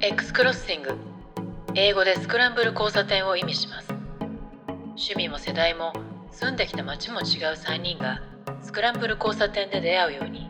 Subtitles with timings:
[0.00, 0.96] X クロッシング
[1.74, 3.88] 英語でスクランブル交差点を意味します。
[4.90, 5.92] 趣味も世代も
[6.30, 7.24] 住んできた街も違う
[7.56, 8.22] 3人が
[8.62, 10.48] スクランブル交差点で出会うように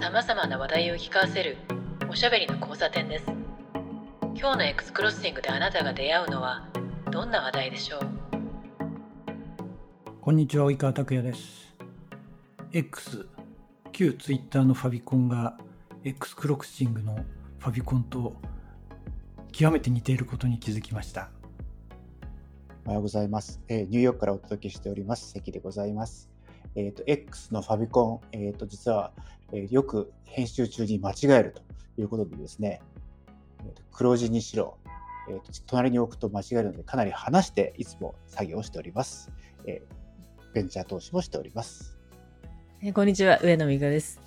[0.00, 1.56] さまざまな話題を聞かせる
[2.08, 3.26] おしゃべりの交差点です。
[4.36, 6.68] 今日の X クロッシングであなたが出会うのは
[7.10, 8.00] どんな話題でしょう？
[10.20, 11.74] こんにちは及川拓也です。
[12.72, 13.26] X
[13.90, 15.58] 旧 Twitter のファビコンが
[16.04, 17.16] X クロッシングの
[17.58, 18.36] ファビコンと
[19.56, 21.30] 極めて似ていることに気づきました
[22.86, 23.60] おはようございます。
[23.68, 25.32] えーニューヨークからお届けしております。
[25.32, 26.28] 関でございます。
[26.74, 29.12] えっ、と、X のファビコン、えっ、と、実は、
[29.52, 31.62] えーよく編集中に間違えると
[32.02, 32.82] いうことでですね、
[33.60, 34.76] えーと黒字にしろ、
[35.30, 39.30] えーと、隣に置くと間違えるので、かなり離していつも作業をしております。
[39.66, 41.96] えーベンチャー投資もしております。
[42.82, 44.20] えーこんにちは、上野美香です。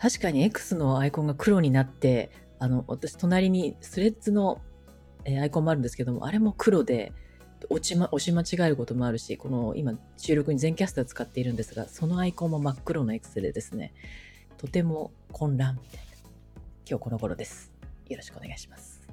[0.00, 2.30] 確かに X のアイコンが黒になって、
[2.62, 4.60] あの、私、隣にスレッズの、
[5.24, 7.12] えアイコンもあるんですけども、あれも黒で、
[7.70, 13.92] 落ちま、押し間違えることもあるし、この今、収録に全キャスター使っているんですが、そのアイコンも真っ黒の X でですね、
[14.58, 16.12] とても混乱みたいな。
[16.88, 17.72] 今日この頃です。
[18.08, 19.08] よろしくお願いします。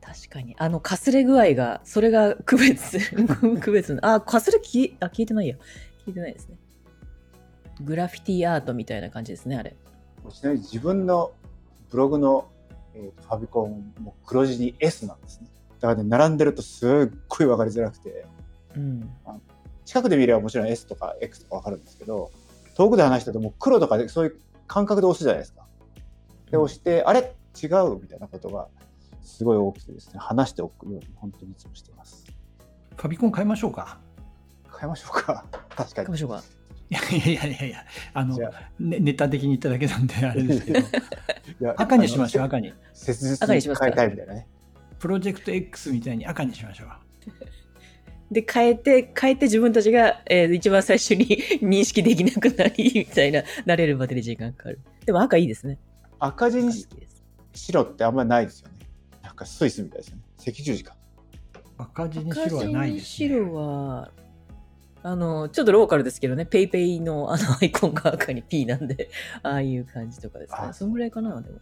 [0.00, 2.98] 確かに、あの、かすれ具合が、それが区別、
[3.62, 5.54] 区別の、あ、かすれ聞い、あ、聞いてないや。
[6.04, 6.56] 聞いてないですね。
[7.80, 9.76] グラフィティアートみたいな感じですね、あれ。
[10.32, 11.32] ちなみに自分の
[11.90, 12.48] ブログの、
[12.94, 15.48] えーとファビコンも黒字に S なんですね。
[15.80, 18.26] だからね、並んでるとすっごい分かりづらくて、
[18.76, 19.10] うん。
[19.84, 22.30] 近くで見ればもちろん S とか X とか分かるんですけど
[22.74, 25.66] 遠くで話してても黒とかでそういう感覚で押すじゃないですか。
[26.50, 27.34] で押して、あれ？
[27.62, 28.66] 違うみたいなことが
[29.22, 32.24] すごい多くてですね話しておくように本当にいつもしています。
[32.96, 33.98] ファビコン変えましょうか
[34.80, 35.44] 変えましょうか。
[35.76, 36.06] 確かに。
[36.06, 36.42] 行きましょうか。
[36.90, 40.82] いやいやいやいやいやあのねネタ的に言っただけなんであれですけど い
[41.60, 44.46] や赤にしましょう赤に切実に変えたいみたいなね。
[44.98, 46.88] プロジェクト X みたいに赤にしましょう
[48.30, 51.26] で、変えて、変えて自分たちが、えー一番最初に
[51.62, 54.80] 認識できなくなり、みたいな、慣れるまでに時間かかる。
[55.04, 55.78] でも赤いいですね。
[56.18, 56.72] 赤地に。
[57.52, 58.74] 白ってあんまりないですよね。
[59.22, 60.22] なんかスイスみたいですよね。
[60.40, 60.96] 赤十字か。
[61.76, 64.10] 赤地に赤白はないです、ね、白は、
[65.04, 69.10] あの、ちょっとローカルですけどね、ペイペイのあの アイコンが赤に P なんで、
[69.42, 70.56] ああいう感じとかですね。
[70.58, 71.58] あそのぐらいかな、でも。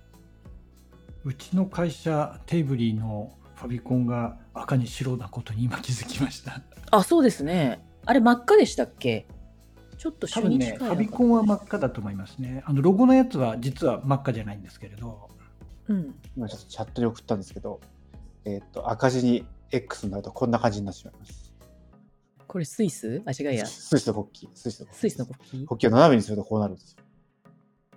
[1.24, 7.84] うちの会社テーブリーのファビコンが赤に白なことに今気づきましたあ、そうですね。
[8.06, 9.26] あれ真っ赤でしたっけ？
[9.98, 15.28] ちょっと多分初日ねファビコンは真っ赤だと思いますねあのロゴのやつは実は真っ赤じゃないんですけれど
[15.88, 16.14] うん。
[16.36, 17.80] 今ちょっとチャットに送ったんですけど、
[18.44, 21.41] えっ、と赤字に X になるとこんな感じになってしまいます。
[22.52, 23.22] これスイス？
[23.24, 23.64] あ、違いや。
[23.64, 24.54] スイスの国旗。
[24.54, 25.50] スイスの国旗スイスの国旗？
[25.50, 27.02] 国旗を斜めにするとこうなるんですよ。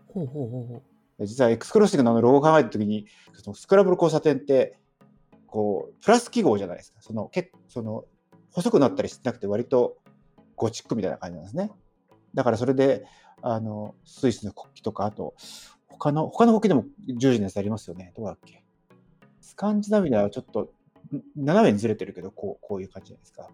[0.08, 0.82] ほうほうほうほ
[1.20, 1.26] う。
[1.26, 4.80] 実は X クロッシングのあのロゴを考えたときに、そのスクランブル交差点って、
[5.46, 7.02] こう、プラス記号じゃないですか。
[7.02, 8.06] その、結構、その、
[8.52, 9.98] 細くなったりしてなくて、割と
[10.56, 11.72] ゴチックみたいな感じなんですね。
[12.34, 13.06] だからそれで、
[13.42, 15.36] あの、スイスの国旗とか、あと、
[15.90, 16.86] 他の、他の国旗でも
[17.18, 18.14] 十字のやつありますよね。
[18.16, 18.64] どうだっけ
[19.42, 20.72] スカンジナビアはちょっと、
[21.14, 23.50] ん斜めにずれてるけど、こう、こういう感じじゃないですか。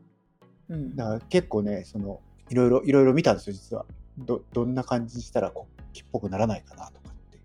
[0.72, 3.86] うんだから結構ね、その、いろいろ、いろいろ見たんですよ、実は。
[4.18, 7.40] ど、どんな感じにしたら国旗っぽくならないかなとかって。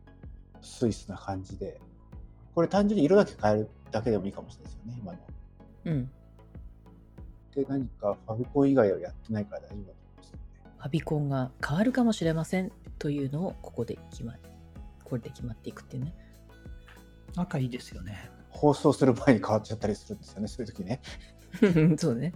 [0.62, 1.80] スイスな感じで。
[2.54, 5.18] これ単純に色だけ変えるだけでもいいかもしれないですよね、今の。
[5.86, 6.10] うん。
[7.54, 10.78] で、何かファビコン以外はやってないから大丈夫だと思いますので。
[10.78, 12.70] ファビコンが変わるかもしれません
[13.00, 14.34] というのをここで決ま
[15.04, 16.14] これで決まっていくっていうね。
[17.36, 21.00] 赤いいですよね放送する前に変わっちゃったりするんですよね、そういう時ね。
[21.98, 22.32] そうね。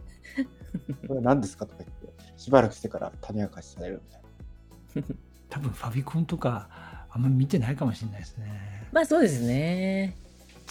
[1.07, 5.17] これは何ですかとか言って、しばらくしてから種明かしされるみたいな。
[5.51, 6.69] 多分ファビコンとか
[7.11, 10.17] あんまり見てないかもしれないですねまあそうですね。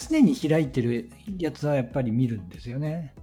[0.08, 3.14] 常に開いてるやつはやっぱり見るんですよね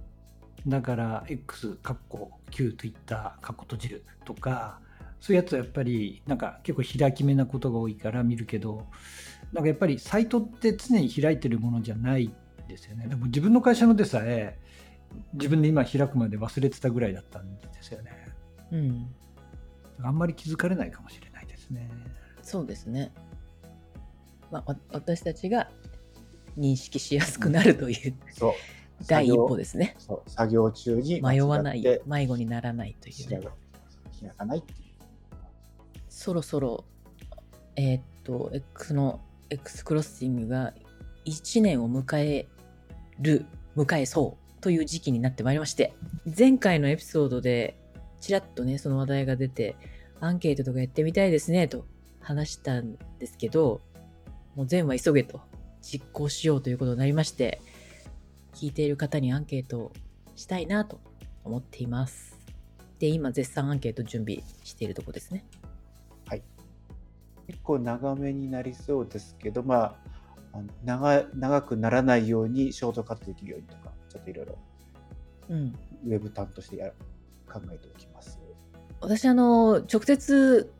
[0.66, 4.80] だから X かっこ旧 Twitter かっこ閉じるとか
[5.20, 8.86] そういうやつはやっぱりなんか結構開き目なことが多いから見るけど
[9.52, 12.32] なんかやっぱりサイトって常に開いてるものじゃない
[12.68, 14.56] ですよねでも自分の会社のでさえ
[15.34, 18.12] 自分で今開くまで忘れてたぐらいだったんですよね
[18.72, 19.14] うん。
[20.02, 21.90] あんまり気づかれないかもしれないですね
[22.42, 23.12] そうですね。
[24.50, 25.68] まあわ私たちが
[26.56, 28.52] 認識しやすくなるというそう。
[29.06, 29.94] 第一歩でですね。
[29.98, 34.78] そう、作業中に迷わない迷子にならないという開かないっていう。
[36.08, 36.84] そろそろ、
[37.76, 39.20] えーっと、X の
[39.50, 40.74] X クロッシングが
[41.26, 42.48] 1年を迎え
[43.20, 43.46] る、
[43.76, 45.94] 迎えそうという時期になってまいりまして、
[46.36, 47.78] 前回のエピソードで
[48.20, 49.76] ちらっとね、その話題が出て、
[50.20, 51.86] アンケートとかやってみたいですね、と
[52.20, 53.80] 話したんですけど、
[54.54, 55.40] もう善は急げと。
[55.80, 57.62] 実行しようということになりまして、
[58.54, 59.92] 聞いている方にアンケートを
[60.34, 61.00] したいなと
[61.44, 62.36] 思っています。
[62.98, 65.44] で、今絶賛アンケート準備しているところですね。
[66.26, 66.42] はい
[67.46, 69.96] 結構長めになりそうですけど、ま
[70.52, 74.58] あ、長長くならないようにショートカットできるようにとか、ちょっといろいろ
[75.50, 75.74] うん。
[76.06, 76.90] ウェブ担としてや
[77.50, 78.38] 考えておきます。
[79.00, 80.72] 私あの直接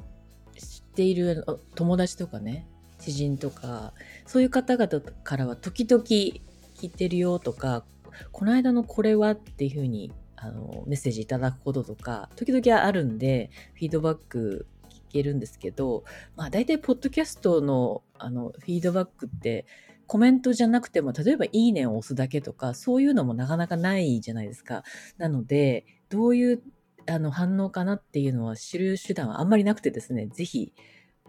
[0.57, 2.67] 知っているあ友達とかね
[2.99, 3.93] 知人とか
[4.27, 6.41] そういう方々からは時々聞
[6.83, 7.85] いてるよとか
[8.33, 16.05] この間のこれはっていうふうにあのメッセージいただくこととか時々あるんでフィードバック聞けるんですけど
[16.37, 19.67] まあ大体ポッドキャストのあのフィードバックって
[20.09, 24.83] コメントじゃなくても例えばいいねを押すだけとかそういうのもなかなかないじゃないですか。
[25.19, 26.63] なのでどういう
[27.07, 30.73] あの反応かなっていうのは知る手段はあんまりなくてですね、ぜひ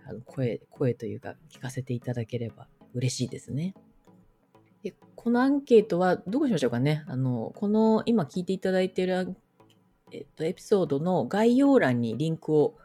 [0.06, 3.76] あの声、声というか聞かせていただければ嬉しいですね。
[4.82, 7.04] でこのアンケートはどうしましょうかね。
[7.08, 9.36] あの、この今聞いていただいている
[10.12, 12.76] えっと、エピソードの概要欄にリンクを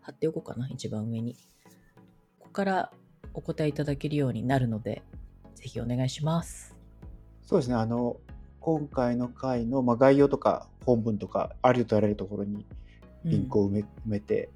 [0.00, 1.34] 貼っておこうかな、一番上に。
[2.38, 2.92] ここから
[3.34, 5.02] お答えいただけるようになるので、
[5.62, 6.74] ぜひお願いします。
[7.46, 8.16] そうですね、あの、
[8.58, 12.66] 今回の回の、まあ、概要とか本文とか、ありとあらゆるところに
[13.24, 14.50] リンクを埋め,、埋めて、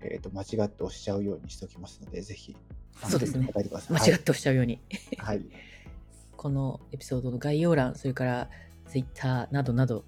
[0.00, 2.56] えー、と間違って押しちゃうようにしておきますので、ぜひ、
[3.06, 3.50] そうですね。
[3.54, 4.80] 間違って押しちゃうように。
[5.18, 5.36] はい。
[5.36, 5.46] はい。
[6.38, 8.48] このエピソードの概要欄、それから
[8.88, 10.04] ツイッターなどなど、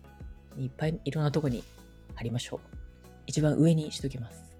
[0.56, 1.62] いっぱいいろんなとこに
[2.14, 2.60] 貼りましょう。
[3.26, 4.56] 一番上にしときます。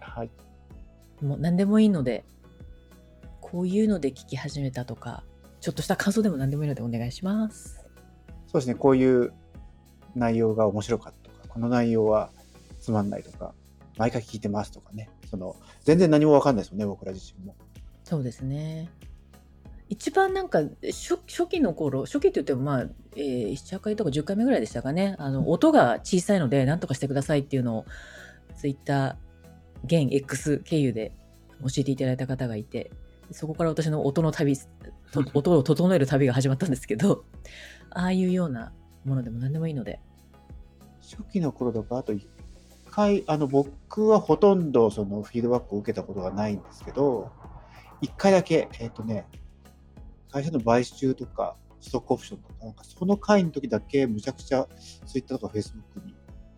[0.00, 0.30] はい。
[1.22, 2.24] もう何でもいいので、
[3.50, 5.24] こういうので聞き始めたとか、
[5.60, 7.84] ちょっとした感想でも何でもいいのでお願いします。
[8.46, 9.32] そうですね、こういう
[10.14, 12.30] 内容が面白かったとか、この内容は
[12.78, 13.54] つまんないとか、
[13.96, 17.56] 毎回聞いてますとかね、その全然何もわかんないですもんね、僕ら自身も。
[18.04, 18.88] そうですね。
[19.88, 22.86] 一番なんか初初期の頃、初期って言ってもまあ、
[23.16, 25.16] えー、7回とか10回目ぐらいでしたかね。
[25.18, 27.84] あの、音が小さいので何とかしてくださいっていうのを、
[28.56, 31.10] ツイッター、現 X 経由で
[31.62, 32.92] 教えていただいた方がいて、
[33.32, 34.56] そこから私の音の旅、
[35.12, 37.24] と 音を整える旅が始まったんですけど、
[37.90, 38.72] ああいうような
[39.04, 40.00] ものでも何でもいいので、
[41.02, 42.28] 初期の頃とか、あと一
[42.90, 47.30] 回、あの、僕はほとんどそのフィードバックを受けたことがないんですけど、
[48.00, 49.26] 一回だけ、えっ、とね、
[50.30, 54.66] 会社の買収とか、ストックオプションとか、なんかその回の時だけむちゃくちゃ
[55.06, 56.14] Twitter とか Facebook に、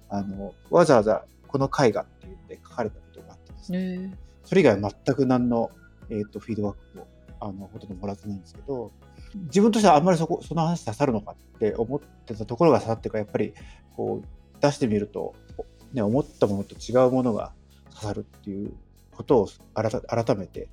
[0.09, 5.71] あの、わざわざこの回がって言って書かれたことがあってですね、それ以外は全く何の、
[6.11, 7.07] えー、とフィードバックを
[7.41, 8.93] あのほとんどもらってないんですけど、
[9.35, 13.55] 自分としてはあんまりそこその話刺さるのかって思ってたところが刺さってか、やっぱり
[13.97, 15.35] こう出してみると、
[15.93, 17.53] ね、思ったものと違うものが
[17.91, 18.73] 刺さるっていう
[19.11, 20.69] ことを改改めて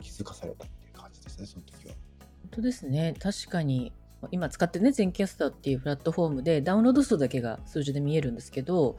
[0.00, 1.94] 気づかされたっていう感じですね、その時は。
[2.42, 3.14] 本当ですね。
[3.18, 3.92] 確かに、
[4.30, 8.96] 今使ってるね、全キャスターっていうプラットフォームでダウンロード数だけが数字で見えるんですけど、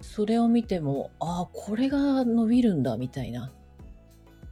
[0.00, 3.52] それを見ても、ああ、これが伸びるんだ、みたいな、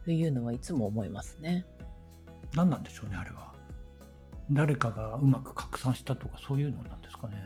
[0.05, 1.65] というのはいつも思いますね。
[2.55, 3.53] 何なんでしょうね、あれは。
[4.51, 7.37] 誰かがうまく拡散したとか、そういうのなんですかね。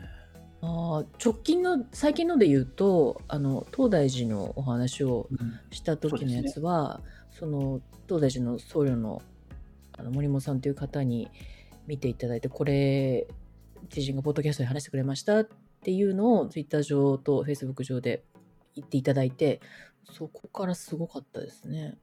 [0.61, 7.01] あ直近の、最近ので言うと、あの、東大寺のお話をうん、した時のやつは、
[7.31, 9.21] そ,、の、東大寺の僧侶の
[9.99, 11.29] あの森本さんという方に
[11.87, 13.27] 見ていただいて、これ、
[13.89, 15.47] 知人がポッドキャストで話してくれましたっ
[15.81, 18.23] ていうのをツイッター上とフェイスブック上で
[18.75, 19.61] 言っていただいて、
[20.11, 21.97] そこからすごかったですね。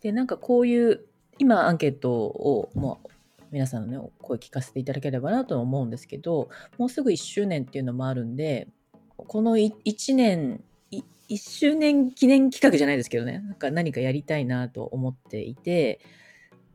[0.00, 1.04] で、なんかこういう、
[1.38, 3.08] 今アンケートをもう
[3.50, 8.68] 皆さんのね、声聞かせていただければなと思うんですけど、もうすぐ1周年っていうのもあるんで、
[9.16, 16.00] この1年、1周年記念企画じゃないですけどね、なんか何かやりたいなと思っていて、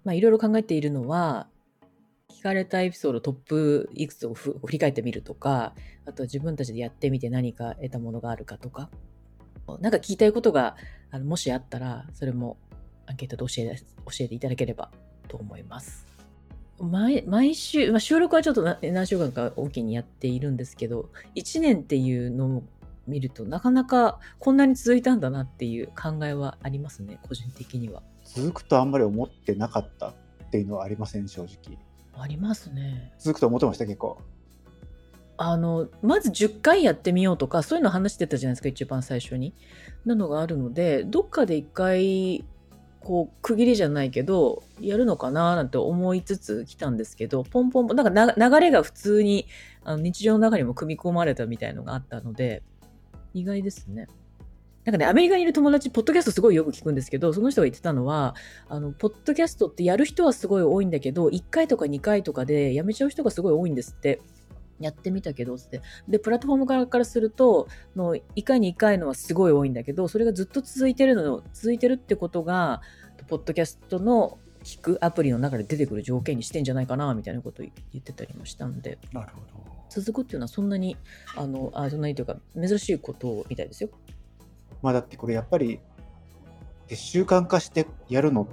[0.03, 1.47] まあいろいろ考えているのは、
[2.29, 5.75] 聞かれたエピソードトップいくつを振り返ってみるとか、
[6.05, 8.89] あとは自分たちでやってみて何か得たものがあるかとか、
[9.79, 10.75] なんか聞きたいことが
[11.09, 12.57] あのもしあったら、それも
[13.05, 14.91] アンケートで教え教えていただければ
[15.27, 16.05] と思います。
[16.79, 22.63] 毎毎週、まあ、収録はちょっと何週間かおきにやっているんですけど、1年っていうのを
[23.07, 28.01] 見るとなかなかこんなに続いたんだなっていう考えはありますね、個人的には。
[28.23, 30.13] 続くとあんまり思ってなかったっ
[30.51, 31.77] ていうのはありません、正直。
[32.15, 33.13] ありますね。
[33.19, 34.17] 続くと思ってました、結構。
[35.37, 39.53] あの、まず10回やってみようとか、そういうの話してたじゃないですか、一番最初に。
[40.05, 42.45] なのがあるので、どっかで一回、
[43.03, 49.47] こう、区切りじゃないけど、やるのかななんて思いつつ来たんですけど、ポンポンポン、なんか流れが普通に、
[49.83, 52.63] あの日常の中にも組み込まれたみたいのがあったので、
[53.33, 54.07] 意外ですね。
[54.85, 58.35] なんかね、アメリカにいる友達、ポッドキャストすごいよく聞くんですけど、その人が言ってたのは、
[58.67, 64.19] あの、ポッドキャストってやる人はすごい多いんだけど、1回とか2回とかでやめちゃう人がすごい多いんですって。
[64.79, 65.81] やってみたけど、つって。
[66.07, 72.81] で、プラットフォーム側からすると、の1回2回のはすごい多いんだけど、それがずっと続いてるの、続いてるってことが、
[73.27, 78.97] ポッドキャストの聞くアプリの中で出てくる条件にしてんじゃないかな、みたいなことを言ってたりもしたんで。
[79.11, 79.63] なるほど。
[79.89, 80.97] 続くっていうのはそんなに、
[81.35, 83.89] あの、あそんなにというか、珍しいことみたいですよ。
[84.83, 85.79] まあだってこれやっぱり
[86.87, 88.47] で習慣化してやるの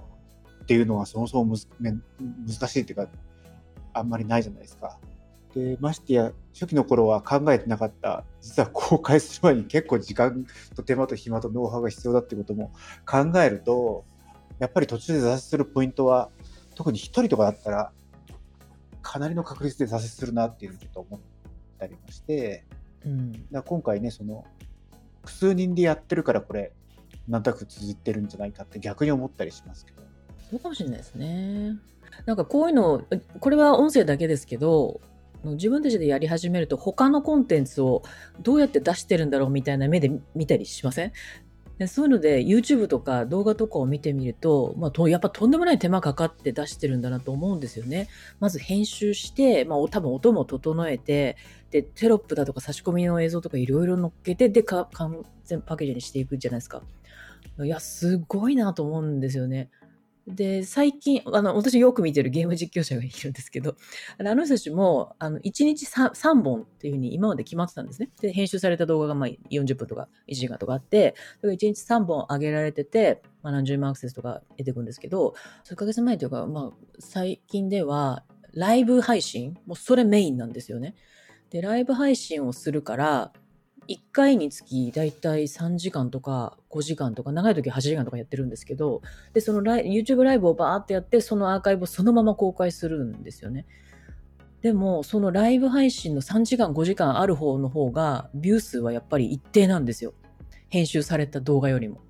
[0.62, 1.92] っていうのはそもそもむずめ
[2.46, 3.08] 難しいっていうか
[3.92, 4.98] あんまりないじゃないですか。
[5.54, 12.72] でましてや初期の頃は考えてなかった実は公開する前に結構時間と手間と暇とノウハウが必要だってことも
[13.06, 14.04] 考えると
[14.58, 16.30] やっぱり途中で挫折するポイントは
[16.74, 17.92] 特に1人とかだったら
[19.02, 21.20] かなりの確率で挫折するなっていうちょっと思っ
[21.78, 22.64] たりもして、
[23.04, 23.50] うん。
[23.50, 24.44] だ今回ねその
[25.22, 26.72] 複数人でやってるからこれ
[27.28, 30.00] なんとなく続いてるんじゃないかって逆に思ったりしますけど
[30.50, 31.78] そうかもしれないですね。
[32.26, 33.04] なんかこういうの、
[33.38, 35.00] これは音声だけですけど、
[35.44, 38.02] 自分たちでやり始めると他のコンテンツを
[38.42, 41.12] どうやって出してるんだろうみたいな目で見たりしません？
[41.78, 48.08] でそういうので YouTube とか動画とかを見てみると、まあ、とやっぱとんでもない手間かかって出してるんだなと思うんですよね。
[48.38, 51.38] まず編集して、まあ、多分音も整えて、
[51.70, 54.88] で、テロップだとか差し込みの映像とかいろいろ乗っけて、で、完
[55.44, 56.82] 全パッケージにしていくじゃないですか。
[57.64, 59.70] いや、すごいなと思うんですよね。
[60.26, 63.76] で、最近、あの、私よく見てるゲーム実況者がいるんですけど、
[64.18, 68.10] あの人たちも、あの、1日 3, 3本っていうふうに今まで決まってたんですね。
[68.20, 75.34] で、編集された動画がまあ40分とか1時間とかあって、それが1日3本上げられてて、まあ、何十万アクセスとか出てくんですけど、
[75.64, 80.94] 数ヶ月前というか、まあ、最近では、ライブ配信、もうそれメインなんですよね。
[81.50, 83.32] で、ライブ配信をするから、
[83.90, 89.02] 1回につきだいたい3時間とか5時間とか、長い時は8時間とかやってるんですけど、
[89.34, 93.66] で、そのライ YouTube ライブをバーってやって、そのアーカイブをそのまま公開するんですよね。
[94.62, 100.14] でも、そのライブ配信の3時間、5時間ある方の方が、ビュー数はやっぱり一定なんですよ。
[100.68, 102.00] 編集された動画よりも。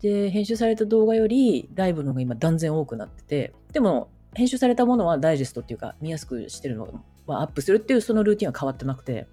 [0.00, 9.26] で、編集された動画より、ライブの方が今断然多くなってて、でも、編集されたものはダイジェストっていうか、見やすくしてるのはアップするっていうそのルーティンは変わってなくて、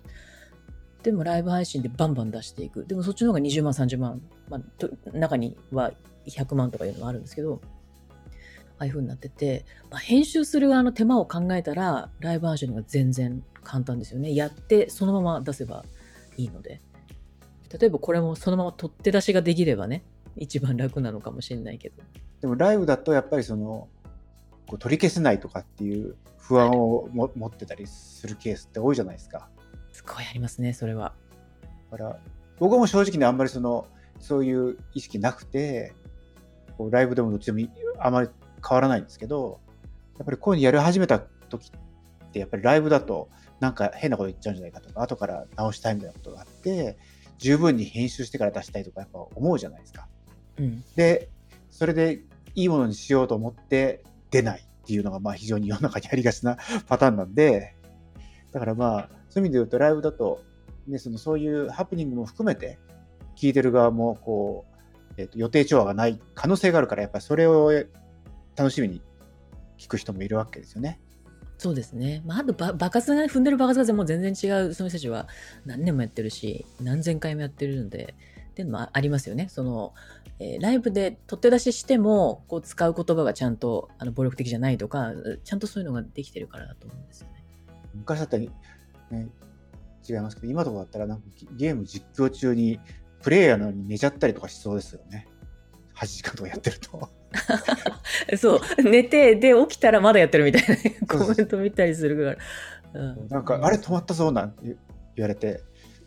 [1.05, 2.83] でもライブ配信でバンバン出していく。
[2.87, 5.91] でもそっちの方が20万、30万、まあ、と中には
[6.25, 8.27] 100万とかいうのもあるんですけど、あ
[8.79, 14.33] あいう風になってて、まあ、編集する側の手間を考えたら、ライブ配信の方が全然簡単ですよね。
[14.33, 15.85] やってそのまま出せば
[16.37, 16.81] いいので。
[17.79, 20.03] 例えばこれもそのまま取って出しができればね、
[20.35, 22.01] 一番楽なのかもしれないけど。
[22.41, 23.89] でもライブだとやっぱりその
[24.65, 29.49] こう取り消せないとかっていう不安をも持ってたりするケースって多いじゃないですか。
[30.05, 31.13] すごいありますね、それは。
[31.91, 32.19] だから
[32.59, 33.87] 僕も正直ねあんまりその
[34.19, 35.93] そういう意識なくて
[36.77, 37.59] こうライブでもどっちでも
[37.99, 38.29] あまり
[38.67, 39.59] 変わらないんですけど
[40.17, 46.97] やっぱりこういうのやり始めた時ってやっぱりライブだとなんか変なこと言っちゃうんじゃないかとか後から直したいみたいなことがあって
[47.37, 50.07] 十分に編集してから出したいとかやっぱ思うじゃないですか。
[50.57, 50.83] うん。
[50.95, 51.29] で
[51.69, 52.21] それで
[52.55, 56.57] いいものにしようと思って出ないっていうのがまあ非常に世の中にありがちな
[56.87, 57.75] パターンなんで
[58.53, 60.41] だからまあそういう意味で言うとライブだと、
[60.87, 62.79] ね、そのそういうハプニングも含めて
[63.35, 64.63] 聞いてる側もこ
[65.09, 67.69] う、えっと予定調和がない可能性があるからやっぱりそれを
[68.55, 69.01] 楽しみに
[69.77, 71.01] 聞く人もいるわけですよね。
[71.57, 72.21] そうですね。
[72.25, 75.27] まあ、あとば、爆発が、踏んでる爆発がもう全然違う、その人たちは
[75.65, 78.13] 何年もやってるし、何千回もやってるので、
[78.51, 79.47] っていうのもありますよね。
[79.49, 79.93] その、
[80.39, 85.13] えーライブで取って出ししても、こう使う言葉がちゃんと、あの、暴力的じゃないとか、
[85.43, 87.43] ちゃんとそういうのができてるからだと思うんですよね。
[87.93, 88.43] 昔だったら、
[89.11, 89.27] ね、
[90.07, 91.23] 違いますけど今とかだったらなんか
[91.55, 92.79] ゲーム実況中に
[93.21, 95.27] プレイヤーなのに寝ちゃったりとかしそうですよね。
[95.95, 97.09] 8時間とかやってると。
[98.37, 102.37] そう、寝て、で、起きたらまだやってるみたいなそうコメント見たりするか
[102.93, 103.01] ら。
[103.01, 104.77] うん、なんか、あれ止まったぞなんて言
[105.15, 105.63] 言われて、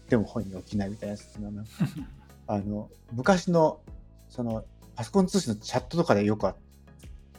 [0.08, 1.64] でも本人起きないみたいなやつがな
[2.46, 3.80] あの、昔の、
[4.28, 4.64] その、
[4.94, 6.56] パソコン通信のチャットとかでよくあっ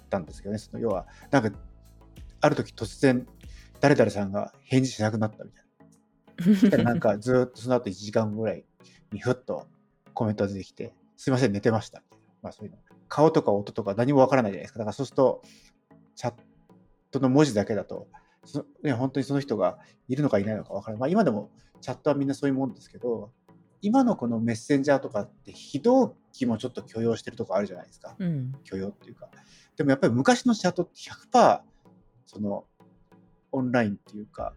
[0.10, 1.52] たんですけどね、その要は、なんか、
[2.42, 3.28] ある時突然、
[3.80, 5.70] 誰々さんが返事しなくなったみたいな。
[6.72, 8.66] たらなんか、ずーっとその後1時間ぐらい
[9.12, 9.68] にふっと
[10.14, 12.00] コメントが出てきて、すいません、寝てました。
[12.00, 12.78] みたいなまあそういうの。
[13.08, 14.80] 顔とか音とか何もわからないじゃないですか。
[14.80, 15.42] だからそうすると、
[16.16, 16.34] チャッ
[17.12, 18.08] トの文字だけだと、
[18.46, 21.00] そね、本当にその人がいるのかいないのかわからない。
[21.00, 21.50] まあ今でも
[21.82, 23.32] チャットはみんなそういうもんですけど、
[23.82, 28.16] 今のこのメッセンジャーとかって非同期もちょっと許容してるとこあるじゃないですか。
[28.20, 28.54] うん。
[28.64, 29.30] 許容っていうか。
[29.76, 30.94] でもやっぱり昔のチャットって
[31.32, 31.62] 100%
[32.26, 32.66] その
[33.52, 34.54] オンラインっていうか、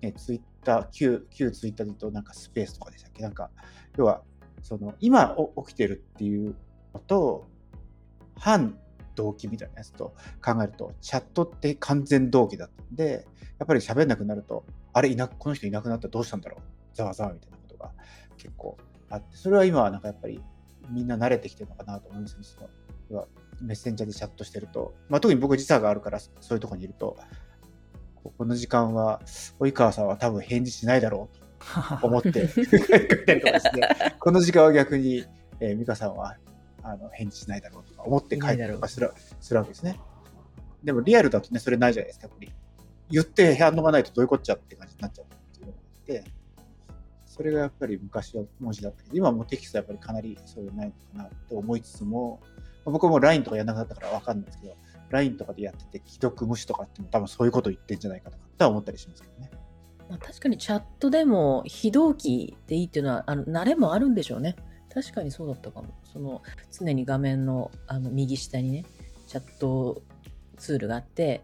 [0.00, 3.22] ね、ツイッター、旧、旧ツイッターで言うとなんかスペースとかでしたっけ？
[3.22, 3.50] なんか、
[3.96, 4.22] 要は
[4.62, 6.54] その今起きてるっていう
[6.94, 7.46] のと
[8.36, 8.78] 反
[9.14, 13.26] 動機みたいなやつと考えるとチャットって完全動機だったんで
[13.58, 16.96] やっぱり喋んなくなるとあれいなこの人いなくなったらどうしたんだろう？
[16.96, 17.92] ざわざわみたいなことが
[18.36, 18.76] 結構
[19.10, 20.42] あってそれは今はなんかやっぱり
[20.88, 22.44] みんな慣れてきてるのかなと思いますね。
[22.44, 23.26] その
[23.60, 27.18] メッセンジャーでチャットしてると、まあ、特に僕時差があるからそういうところにいると
[28.22, 29.20] この時間は
[29.58, 32.48] 及川さんは多分返事しないだろうと 思って
[34.18, 35.24] この時間は逆に、
[35.60, 36.36] えー、美香さんは
[36.82, 40.00] あの返事しないだろうとか思って書いたりとかするするわけですね。
[40.82, 42.52] でもリアルだとね、それないじゃないですか、やっぱり。
[43.10, 46.24] 言って反応がないとどういうこっちゃって感じになっちゃうっていうのがあって、
[47.26, 52.40] それがやっぱり昔は文字だったけど、今はもうテキストやっぱりかなりそういうないのかなと思いつつも、
[52.84, 54.76] 僕も LINE とかやらなかったからわかんないですけど、
[55.10, 59.50] LINE とかでやってて、既読無視とかっても多分そういうこと言ってんじゃないかとかって思ったりしますけどね。
[60.08, 64.56] まあ、確かにチャットでも非同期でいいっていうのは、あの慣れもあるんでしょうね。
[64.92, 65.94] 確かにそうだったかも。
[66.12, 68.84] その常に画面のあの右下にね、
[69.26, 70.02] チャット
[70.56, 71.42] ツールがあって、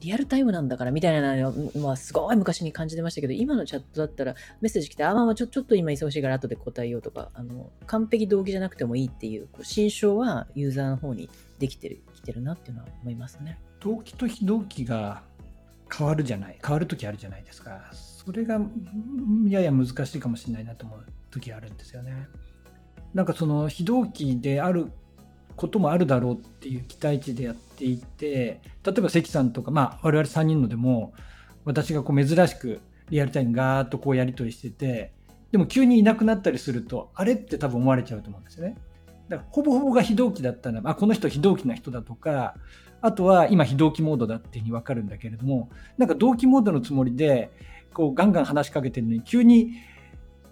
[0.00, 13.58] リアルタイムなんだからみたいなのは、まあ、すごい昔に感じてましたけど、今のチャットだったらメッセージ来て、あ、まあ、ちょちょっと今忙しいから後で答えようとか、あの完璧動機じゃなくてもいいっていう、こう心象はユーザーの方にできてる、きてるなっていうのは思いますね。
[13.80, 15.22] 動機と非動機が
[15.94, 17.90] 変わるじゃない、変わるときあるじゃないですか。
[17.92, 18.60] それが
[19.48, 22.28] やや難しいかもしれないなと思う時あるんですよね。
[23.14, 24.90] なんかその非同期である
[25.56, 31.12] こともあるだろうっていう期待値でやっていて例えば関さんとか、まあ、我々3人のでも
[31.64, 35.12] 私がこう珍しくリアルタイムガーッとこうやり取りしてて
[35.50, 38.76] でも急にいなくなったりするとあれって多分思われちゃうと思うんですよね。
[39.28, 42.54] だからほぼほぼが非同期だったらあこの人非同期な人だとか
[43.00, 47.50] あとは今非同期モードだっていうふうに分かるんだけれどもなんか同期モードのつもりで
[47.92, 49.74] こうガンガン話しかけてるのに急に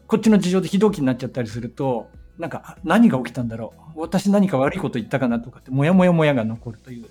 [0.07, 7.07] こっちの事情で非同期になっちゃったりするとなんか何が起きたんだろう私何か悪いこと言ったかなとかってもやもやもやが残るという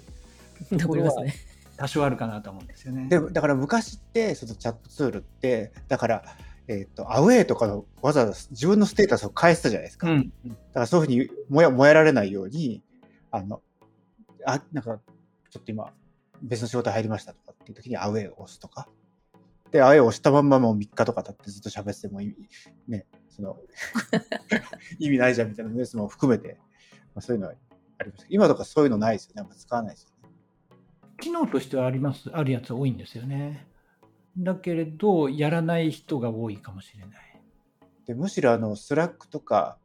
[0.71, 1.33] 残りますね
[1.77, 3.07] 多少あるかなと思うんですよね。
[3.09, 6.23] でだから昔ってそのチャットツールってだから
[6.67, 10.09] えーと、アウェイとかのわざわざ自分のステータスを返したじゃないですか。
[10.09, 12.81] うん、だからそういうふうにもやもやられないように、
[13.31, 13.61] あの、
[14.45, 14.99] あ、なんか、
[15.49, 15.91] ちょっと今、
[16.41, 18.87] 別の仕事入りましたとかっていう時にアウェイを押すとか。
[19.71, 22.35] で、アウェイを押したまんまもう3日とか経ってずっと喋っても意味、
[22.87, 23.57] ね、その
[24.99, 26.57] 意味ないじゃんみたいなニュースも含めて、
[27.13, 27.55] まあ、そういうのは
[27.97, 29.49] あります今とかそういうのないですよね。
[29.55, 30.29] 使わないですよね。
[31.19, 33.67] 機能としてはあります、あるやつ多いんですよね。
[34.37, 37.09] だけれど、やらない人が多いかもしれない。
[38.05, 39.77] でむしろあの、 Slack とか、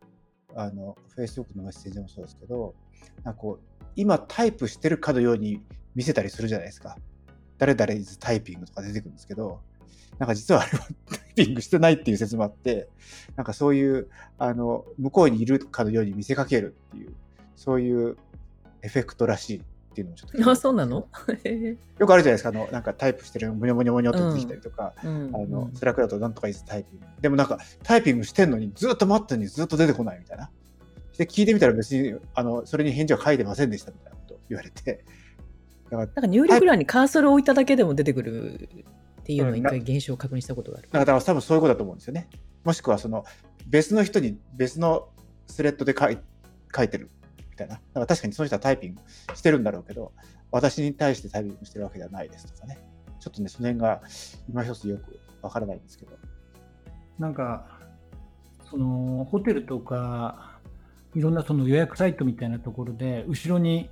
[0.55, 2.75] あの、Facebook のメッセージもそうですけど、
[3.23, 5.63] なんかこう、今タイプしてるかのように
[5.95, 6.97] 見せたりするじゃないですか。
[7.59, 9.61] 誰々 is タイピングとか出てくるんですけど、
[10.19, 12.89] なんか実はあれはタイピングしてないっていう説もあって、
[13.37, 14.09] なんかそういう、
[14.39, 17.15] あの、向こうにいるかのように見せかけるっていう、
[17.57, 18.17] そういう
[18.83, 20.51] エフェクトらしいっていうのもちょっと。
[20.51, 21.09] あ、そうなの？
[21.99, 27.07] よくあるじゃないですか、あの、なんかタイプしてる、むにょむにょむにょって出てきたりとか、うん、あの、スラックだとなんとかいつタイピング。
[27.21, 30.51] でもなんか、タイピングしてんのにずっと待ってのにずっと出てこないみたいな。
[31.19, 35.05] で、聞いてみたら別に、あの、それに返事は書いてませんでしたみたいなこと言われて。
[35.91, 38.69] だからなんか入力欄にカーソルを置いただけでも出てくる
[39.21, 40.89] っていうのを一回現象を確認したことがある。
[40.91, 42.29] だから多分そういうことだと思うんですよね。
[42.65, 43.25] もしくはその
[43.67, 45.09] 別の人に別の
[45.47, 46.19] スレッドで書い
[46.75, 47.20] 書いてるみ
[47.61, 47.75] たいな。
[47.75, 49.01] だから確かにその人はタイピング
[49.35, 50.13] してるんだろうけど、
[50.51, 52.79] 私に対してタイピングしてるわけではないですとかね。
[53.21, 54.03] ちょっとね、その辺が
[54.49, 56.13] 今一つよくわからないんですけど。
[57.19, 57.67] なんか、
[58.71, 60.59] そのホテルとか、
[61.15, 63.91] いろんなその予約サイトみたいなところで、後ろに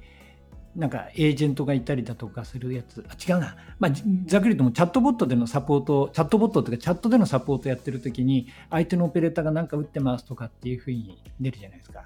[0.79, 3.93] なんかエージェントがいたりだとかするやつ、あ違うな、まあ、
[4.27, 12.05] ざっくりともチャットボットでのサポート、チャットボットというかチャットでのサポートやってる時に、相手のオペレーターが何か打ってますとかっていうふうに出るじゃないですか。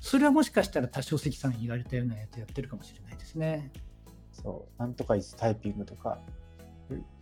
[0.00, 3.72] それはもしかしたら多少関さん言われたようなやつやってるかもしれないですね。
[4.32, 6.20] そう、なんとか is typing とか、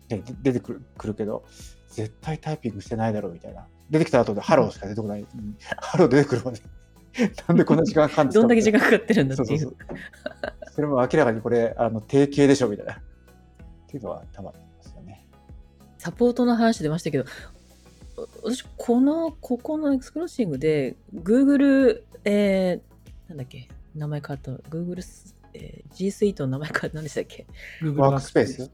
[0.07, 1.43] で出てくるくるけど、
[1.89, 3.65] 絶対タイピングしてないだろうみたいな。
[3.89, 5.25] 出てきた後でハローしか出てこない。
[5.79, 6.61] ハロー出てくるまで。
[7.47, 8.41] なんでこんな時間かかるんですか？
[8.41, 9.59] どんだけ時間かかってるんだっていう。
[9.59, 10.71] そうそうそう。
[10.73, 12.93] それも明らかにこれ、あの、定型でしょみたいな。
[12.93, 12.97] っ
[13.87, 15.25] ていうのはたまってますよね。
[15.97, 17.25] サポートの話出ましたけど、
[18.43, 25.01] 私、この、ここのエクスクロッシングで、Google、えー、なんだっけ、名前変わった、Google、
[25.53, 27.45] えー、G Suite の名前変わった、何でしたっけ
[27.81, 28.71] ?Google ワークスペース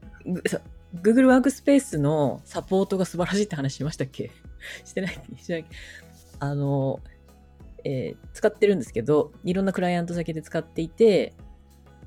[1.02, 4.30] ？Google ワークスペースのサポートが素晴らしいって話しましたっけ？
[4.84, 5.18] してない？
[5.36, 5.64] してない？
[6.40, 7.00] あの、
[7.84, 11.34] えー、使ってるんですけど、いろんなクライアント先で使っていて、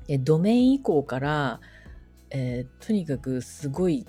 [0.08, 1.60] えドメイン移行から、
[2.30, 4.06] えー、とにかくすごい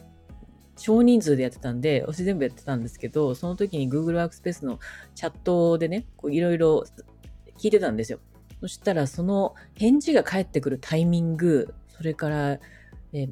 [0.77, 4.79] 少人数でやってたんで、私全部やってたんですけど、その時に Google Workspace の
[5.15, 6.83] チャットでね、いろいろ
[7.57, 8.19] 聞いてたんですよ。
[8.59, 12.59] そしたら、その返事が返ってくるタイミング、それから、
[13.13, 13.29] え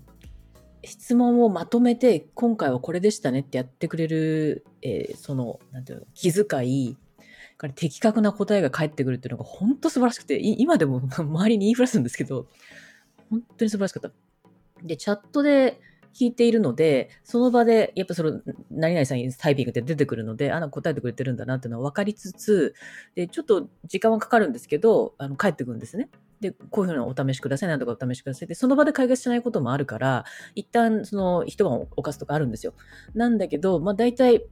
[0.84, 6.98] 質問をまとめて、今回はこれでしたねってやってくれる、えーその、なんていうの、気遣い、
[7.62, 12.48] から的確な答えが返ってくるっていうのが本当素晴らしくて、今でも 周りに言いふらすんですけど、
[13.30, 14.12] 本当に素晴らしかった。
[14.84, 15.80] で、チャットで
[16.16, 22.74] 聞いているので、その場で、やっぱその、何々さんにタイピングって出てくるので、あ、なんか答えてくれてるんだなっていうのは分かりつつ、
[23.14, 26.10] で、ちょっと時間はかかるんですけど、あの、帰ってくるんですね。
[26.40, 28.48] で、こういうふうなお試しください、なんとかお試しください。
[28.48, 32.74] で、その場で解決しないこともあるから、一旦、その、一晩置かすとかあるんですよ。
[33.14, 34.44] なんだけど、まあ、大体、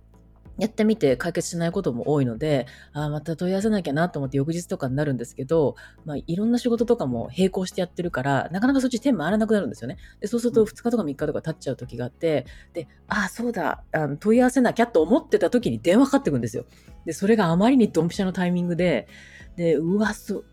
[0.60, 9.98] やってみて解決しないことも多いので、ああ、また問い合わせなきゃなと思って翌日とかになるんですけど、まあ、いろんな仕事とかも並行してやってるから、なかなかそっち手回らなくなるんですよね。
[10.20, 16.66] で、そうすると2日とか3日とか経っちゃう時があって、で、ああ、そうだ、あの問い合わせなきゃと思ってた時に電話かかってくるんですよ。
[17.06, 19.08] で、それがあまりにドンピシャのタイミングで、
[19.56, 20.46] で、うわ、そう、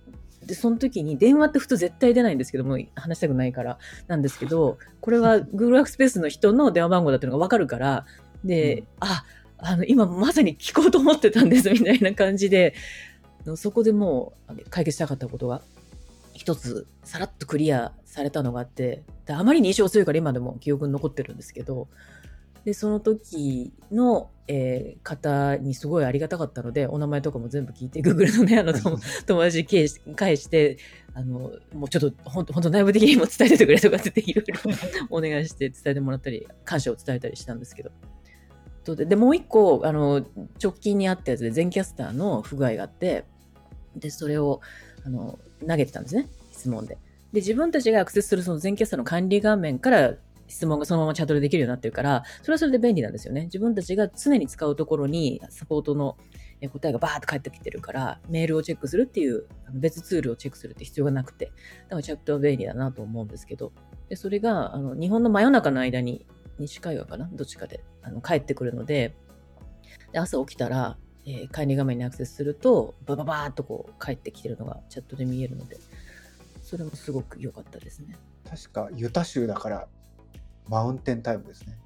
[0.46, 8.06] で、その時に電話って普通絶対出ないんですけども、話したくないからなんですけど、これは Google Workspace の人の電話番号だっていうのがわかるから、
[8.44, 9.24] で、あ、
[9.58, 12.74] あの、今まさに聞こうと思ってたんですみたいな感じで、
[13.56, 15.62] そこでもう解決したかったことが
[16.34, 21.88] 一つさらっとクリアされたのがあって、あまりに印象強いから今でも記憶に残ってるんですけど、
[22.64, 30.78] で、その時の、えー方にすごいありがたかったので、お名前とかも全部聞いて、Google のね、あの、友達に返し返して、
[31.14, 37.90] あの、もうちょっと、本当本当内部的にも伝えててくれとかって言って、いろいろ お願いして伝えてもらったり、感謝を伝えたりしたんですけど。
[38.86, 40.24] とで、でもう一個、あの、
[40.62, 43.24] 直近にあったやつで、全キャスターの不具合があって、
[43.96, 44.60] で、それを、
[45.04, 46.94] あの、投げてたんですね、質問で。
[47.32, 50.14] で、自分たちがアクセスするその全キャスターの管理画面から
[50.48, 53.44] 質問がそのままチャットでできるようになってるから、それはそれで便利なんですよね。
[53.44, 56.16] 自分たちが常に使うところにサポートの
[56.72, 61.52] 答えがバーッと返ってきてるから、メールをチェックするっていう、別ツールをチェックするって必要がなくて、だ
[61.90, 63.72] からチャットは便利だなと思うんですけど、
[64.08, 66.24] でそれがあの日本の真夜中の間に、
[66.58, 67.28] 西海岸かな？
[67.32, 69.14] どっちかであの帰ってくるので、
[70.12, 75.76] で朝起きたら、えー管理画面にアクセスすると、バババーっとこう帰ってきてるのがチャットで見えるので、
[76.62, 78.16] それもすごく良かったですね。
[78.48, 79.88] 確かユタ州だから
[80.68, 81.78] マウンテンタイムですね。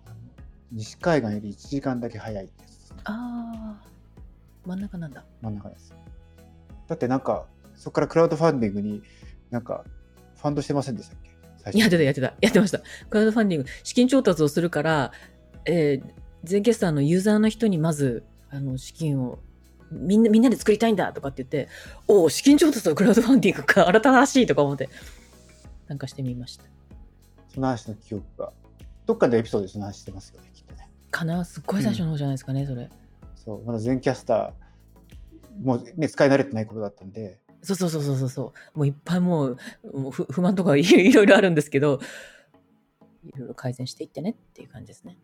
[0.72, 2.94] 西海岸より1時間だけ早いです。
[3.04, 5.24] あー、真ん中なんだ。
[5.40, 5.94] 真ん中です。
[6.86, 9.02] だってなんか、そこからクラウドファンディングに
[9.50, 9.84] なんか、
[10.36, 11.29] ファンドしてませんでしたっけ？
[11.29, 11.29] 最
[11.64, 12.78] やってた、やってた、やってました。
[12.78, 15.12] クラウドファンディング、資金調達をするから、
[15.66, 16.12] えー、
[16.44, 19.38] 全キャスターのユーザーの人にまず、あの、資金を、
[19.90, 21.70] みんな、みんなで作りたいんだとかって言って、
[22.08, 24.88] おお、資金調達とクラウドファンディングか、新たらしいとか思って、
[25.88, 26.64] 参加してみました。
[27.52, 28.52] その話の記憶が。
[29.06, 30.88] どっかでエピソードでその話してますよね、きっとね。
[31.10, 32.88] かなすっごい最初の方じゃないですかね、それ。
[33.34, 38.78] そう、まだ全キャスター、もうね、使い慣れてないことだったんで、そうそうそうそうそう。
[38.78, 39.58] もういっぱいもう、
[39.92, 42.00] もう不満とか いろいろあるんですけど、
[43.24, 45.18] いろいろ改善していってねっていう感じですね。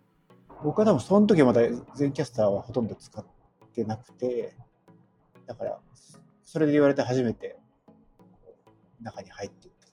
[0.62, 1.62] 僕は多分その時はまだ
[1.94, 3.25] 全キャスターはほとんど使っ
[3.72, 4.55] てなくて、
[5.46, 5.81] だから、
[6.44, 7.59] それで言われて初めて
[9.01, 9.87] 中に入っていった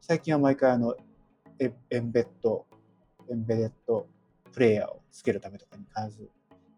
[0.00, 0.94] 最近は毎回あの、
[1.58, 2.66] エエンベッド、
[3.28, 4.06] エンベデッド
[4.52, 6.30] プレイヤーをつけるためとかに必ず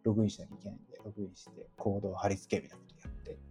[0.03, 3.47] ログインしなきゃいけないんで、ログインしてコードを貼り付けみたいなことやって。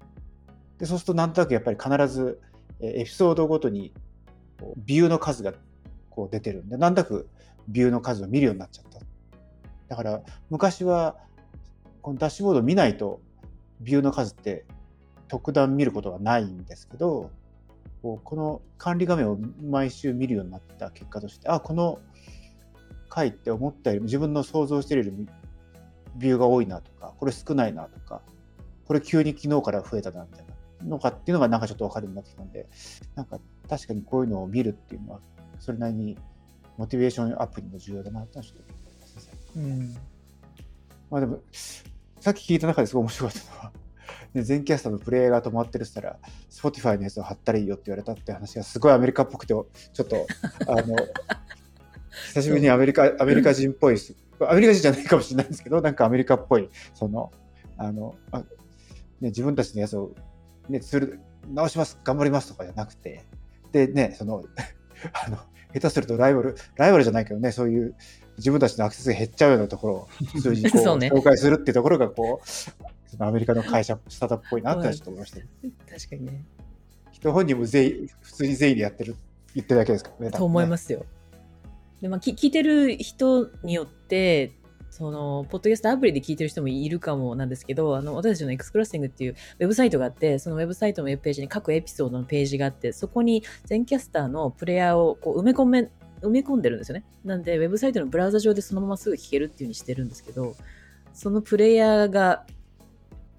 [0.80, 2.40] で、そうするとなんとなくやっぱり必ず
[2.80, 3.94] エピソードごとに
[4.78, 5.54] ビューの数が
[6.10, 7.28] こう出てるんで、なんとなく
[7.68, 9.00] ビューの数を見るようになっちゃった。
[9.88, 11.16] だから昔は
[12.02, 13.22] このダッシュボード見ないと
[13.82, 14.66] ビューの数って
[15.28, 17.32] 特段見ることはないんですけど、
[18.02, 22.00] この管理画面を毎週見るようになった結果として、あ、この
[23.10, 25.26] 回って思ったよりも自分の想像しているよりも
[26.16, 28.22] ビューが多いなとか、これ少ないなとか、
[28.86, 30.46] これ急に昨日から増えたなみたいな
[30.84, 32.68] のかっていうのがなんかちょっと分かるようになってきたんで、
[33.16, 35.20] なんか確かにこういうのを見るっていうのは、
[35.60, 36.18] それなりに
[36.78, 39.34] モチベーションアップにも重要だなってのはちょっと思いますね。
[39.56, 39.98] うん。
[41.10, 41.40] まあでも、
[42.20, 43.72] さっき聞いた中ですごい面白かったのは、
[44.34, 49.68] ね、全キャスターのプレイヤーが止まってるって言ったら、Spotify のやつを貼ったらいいよって言われたって話がすごいアメリカっぽくて、ちょ
[50.02, 50.28] っと、
[50.68, 50.96] あの、
[52.34, 53.98] 久しぶりにアメリカ、アメリカ人っぽい。
[54.48, 57.32] アメリカ人じゃないかもしれないんですけど、なんかアメリカっぽい、その、
[57.78, 58.46] あの、あね、
[59.30, 60.13] 自分たちのやつを、
[60.69, 63.23] ね、する、直します、頑張りますとかじゃなくて、
[63.71, 64.43] でね、その、
[65.25, 65.38] あの、
[65.73, 67.95] 下手するとライバル、ライバルじゃないけどね、そういう
[68.38, 70.08] 自分たちのアクセスが減っちゃうようなところを
[70.39, 72.47] 数字にこね紹介するっていうところが、こう、
[73.10, 75.47] そのアメリカの会社、スタートアップっぽいなってちょっと思いましたね。
[75.89, 76.45] 確かにね。
[77.12, 79.15] 人本人も全員、普通に全員でやってる、
[79.56, 80.32] 言ってるだけですからね。。
[80.32, 81.06] と思いますすよ。
[82.01, 84.51] で、まあ、き聞いてる人によって、
[84.89, 97.06] その、ポッドキャストアプリで聞いてる人もいるかもなんですけど、あの、私たちのエクスクロッシングっていうウェブサイトがあって、そのウェブサイトのウェブページに各エピソードのページがあって、そこに全キャスターのプレイヤーをこう埋め込め、埋め込んでるんですよね。
[97.23, 100.56] なんで、ウェブサイトのブラウザ上でそのまますぐ聞けるっていう風にしてるんですけど、
[101.13, 102.45] そのプレイヤーが、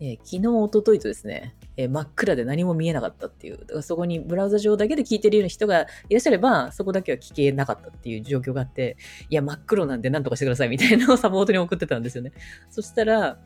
[0.01, 8.97] えー昨日、一昨日とですね、えー真っ暗で何も見えなかったっていう、だからそこにブラウザ上だけで聞いてるような人がいらっしゃれば、そこだけは聞けなかったっていう状況があって、
[9.31, 12.33] いや、真っ黒なんで何とかしてくださいみたいなのをサポートに送ってたんですよね。
[12.69, 13.39] そしたら、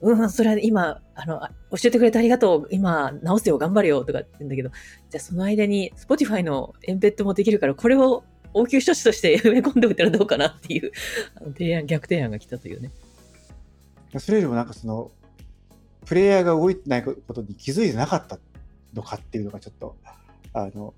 [0.00, 2.68] うん、それは今、あの、教えてくれてありがとう。
[2.70, 4.70] 今、直すよ、頑張るよ、とかって言うんだけど、
[5.10, 10.92] じゃあその間に、Spotify のエンベッドもできるから、これを応急処置として 埋め込んでおいたらどうかなっていう、
[11.52, 12.90] 提案、逆提案が来たというね。
[14.18, 15.10] それよりもなんかその、
[16.06, 18.38] プレイヤーが動いてないことに気づいてなかった
[18.94, 19.96] のかっていうのがちょっと、
[20.54, 20.94] あの、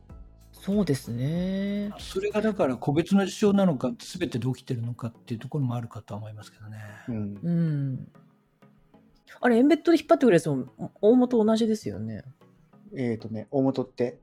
[0.52, 1.90] そうですね。
[1.98, 6.78] それがだから個別の事象なのか、すべてで起きてるのかっていうところもあるかとは思いますけどね。
[7.08, 7.38] うん。
[7.42, 8.08] うん。
[9.40, 10.66] あれ、エンベッドで引っ張ってくるやつも、
[11.00, 12.22] 大元同じですよね。
[12.94, 14.18] えっ、とね、大元って、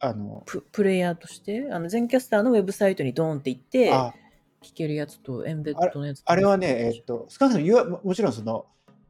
[0.00, 4.14] あの、ププレイヤーとして、あの、全キャスターのウェブサイトにドーンって行って、あ
[4.62, 8.66] 聞けるやつとエンベッドのやつとあれはね、えっ、と、少なくとも言わももちろんその、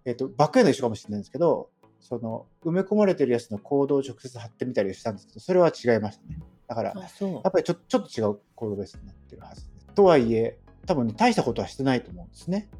[0.08, 1.68] えっ、と、バックエンド一緒かもしれないんですけど、
[2.00, 6.40] その、埋め込まれてるやつのコードを直接貼ってみたりしたんですけど、それは違いましたね。
[6.66, 7.52] だから、やっ。
[7.52, 9.86] ぱりちょちょっと違うコードベースになってるはずです。
[9.94, 12.70] とはいえ、多分ね、大したことはしてないと思うんですね。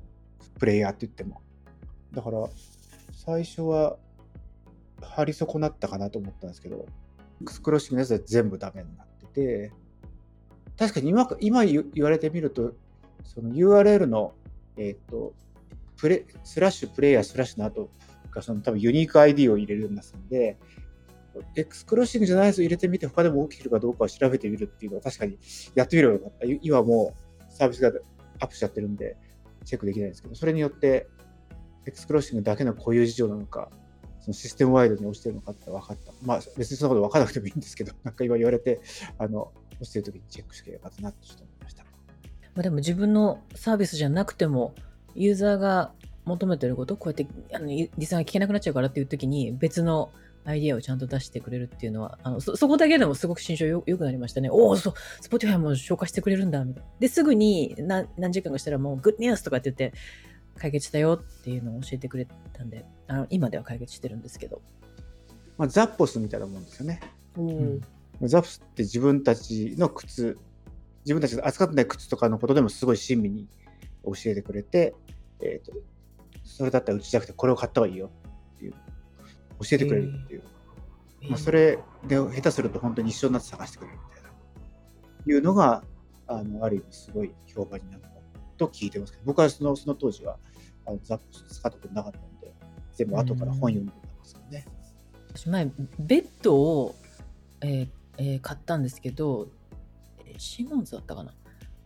[0.58, 1.42] プレイヤーって言っても。
[2.12, 2.48] だから、
[3.12, 3.98] 最初は、
[5.02, 6.86] 張り損なったかなと思ったんですけど、
[7.46, 9.72] スクロッシングのやつは全部ダメになってて、
[10.78, 12.72] 確かに今今言言われてみると、
[13.24, 14.32] その URL の、
[14.78, 15.34] えっ、と、
[15.98, 17.90] プレスラッシュプレイヤースラッシュの後
[18.30, 20.56] が、その多分ユニーク ID を入れるんですので、
[21.56, 25.38] エクスクロッシングじゃないやつを入れてみて、他でも起きてるかどうかを調べてみるっていうのは確かに
[25.74, 26.46] やってみればよかった。
[26.62, 27.92] 今もうサービスが
[28.40, 29.16] アップしちゃってるんで、
[29.64, 31.08] チェックできないんですけど、それによって、
[31.86, 33.70] エクスクロッシングだけの固有事情なのか、
[34.20, 36.12] そのシステムワイドに落ちてるのかって分かった。
[36.22, 38.80] まあ、別にそんなこと分からなくてもいいんですけど、 なんか今言われて、
[39.18, 41.84] あの、落ちてる時にチェックしてよかったなってちょっと思いました。
[41.84, 41.90] ま
[42.56, 44.74] あ、でも自分のサービスじゃなくても、
[45.18, 45.92] ユーザーが
[46.24, 50.10] 求めてること、こうやってあのリスナーが聞けなくなっちゃうからっていう時に、別の
[50.44, 54.48] アイディアをちゃんと出してくれるっていうのは、あのそそこだけでもすごく心象よよくなりましたね。
[54.50, 56.90] おお、そう、Spotify も紹介してくれるんだ、みたいな。
[57.00, 59.96] で、すぐに何何時間かしたらもう、グッドニュースとかって言って、
[60.58, 64.60] 解決したよっていうのを教えてくれたんで、あの今では解決してるんですけど。
[65.56, 67.00] まあ、ザッポスみたいなもんですよね。
[67.36, 67.80] うん
[68.22, 70.38] ザッポスって自分たちの靴、
[71.04, 73.46] 自分たちが扱ってない靴とかのことでもすごい親身に
[74.04, 74.94] 教えてくれて、
[75.40, 75.72] えっ、と、
[76.44, 78.10] それだったらうちじゃなくてこれを買った方がいいよ。
[78.56, 78.78] っていう、教
[79.72, 80.42] えてくれるっていう。
[81.28, 84.30] まあ、それで下手すると本当に一緒になって探してくれるみたいな、
[85.26, 85.82] いうのが、
[86.26, 88.08] あの、ある意味すごい評判になった
[88.58, 90.36] と聞いてますけど、僕はそのその当時は
[90.84, 92.52] あのザッポス使ったことなかったので、
[92.94, 94.66] 全部後から本読んでたんですけどね。
[95.28, 96.94] 私前ベッドを、
[97.62, 99.48] えーえー買ったんですけど
[100.26, 101.32] えーシモンズだったかな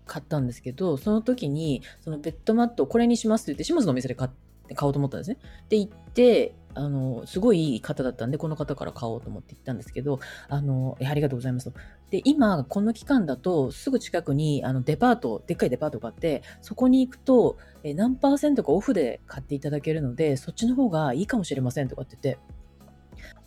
[0.06, 4.28] 買ったんですけどその時にそのベッドマットをこれにしますって言ってシモンズのお店で買
[4.74, 5.38] 買おうと思ったんですね。
[5.68, 11.78] で行ってあのすごいいい方だったんでこの方から買おうと思って行ったんですけどあのありがとうございますと。
[12.10, 22.40] で今この期間だとすぐ近くにあのデパートでっかいデパートがあってそこに行くとえ何パーセントかオフで買っていただけるのでそっちの方がいいかもしれませんとかって言って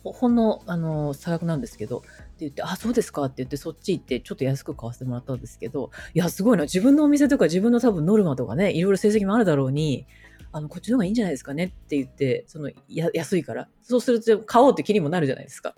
[0.02, 2.08] ほんの、あの、差額なんですけど、って
[2.40, 6.64] 言って、あ、そうですかって言って、そっち行って、ちょっと安く買わせてもらったんですけど、いや、すごいな。
[6.64, 10.06] 自分のお店とか自分の多分ノルマとかね、いろいろ成績もあるだろうに、
[10.52, 13.68] あの、こっちの方がいいんじゃないですかねって言って、その、や、安いから。
[13.82, 15.74] そうすると、買おうって気にもなるじゃないですか。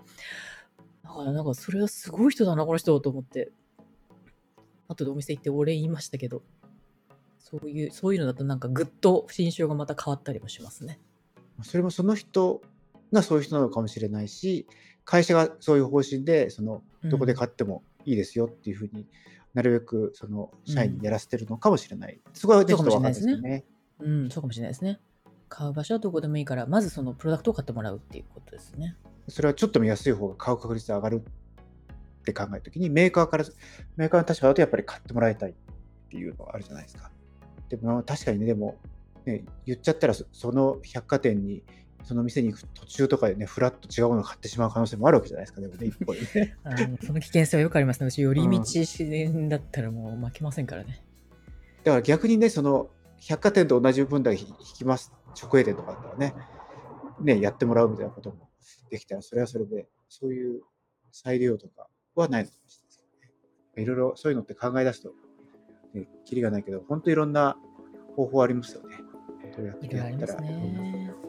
[1.03, 3.51] だから、なんか、それはすごい人だな、この人、と思って。
[4.87, 6.43] 後でお店行ってお礼言いましたけど、
[7.39, 10.99] そういう、そういうのだとなんかぐっと心象がまた変わったりもしますね。
[11.63, 12.61] それもその人
[13.11, 14.67] がそういう人なのかもしれないし、
[15.05, 19.07] 会社がそういう方針で、そのどこで買ってもいいですよっていうふうに
[19.53, 22.19] なるべくその社員にやらせてるのかもしれない。
[22.33, 23.65] そこはねちょっとわかんないですよね。
[23.99, 24.99] うん、そうかもしれないですね。
[25.49, 28.95] 買う場所はどこでもいいから、まずそのプロダクトを買ってもらうっていうことですね。
[29.27, 33.45] それはちょっとでも安い方が買う確率が上がるって考えたときに、メーカーから、
[33.97, 35.53] メーカーの立場だとやっぱり買ってもらいたいっ
[36.09, 37.11] ていうのがあるじゃないですか。
[37.69, 38.77] でも確かにね、でも、
[39.25, 41.63] ね、言っちゃったらそその百貨店に、
[42.03, 46.57] その店に行く途中とかでね、フラッと違うものを買ってしまう可能性もあるわけじゃないですか、でもね、一方でね。
[46.63, 48.09] あのその危険性はよくありますね。
[48.09, 51.03] 私、寄り道しだったらもう負けませんからね。
[51.83, 56.33] だから逆にね、その百貨店と同じ分だけ引きます、直営店とかだったらね、
[57.21, 58.49] ね、やってもらうみたいなことも
[58.89, 60.61] できたら、それはそれで、そういう
[61.11, 63.83] 再利用とかはないのかもしれないですけどね。
[63.83, 65.13] いろいろそういうのって考え出すと、
[65.93, 67.57] ね、キリがないけど、本当いろんな
[68.15, 68.97] 方法ありますよね。
[69.55, 71.28] どうやっていろいろありまやったら。